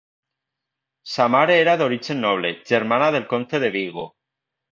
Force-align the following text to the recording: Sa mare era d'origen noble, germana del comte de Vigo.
Sa 1.15 1.27
mare 1.33 1.57
era 1.65 1.75
d'origen 1.81 2.23
noble, 2.23 2.51
germana 2.71 3.13
del 3.17 3.29
comte 3.35 3.61
de 3.65 3.73
Vigo. 3.79 4.09